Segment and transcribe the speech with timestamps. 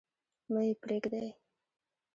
[0.51, 1.27] مه يې پريږدﺉ.